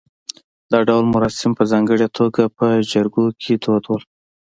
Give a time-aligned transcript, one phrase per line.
[0.71, 3.91] دا ډول مراسم په ځانګړې توګه په جریکو کې دود و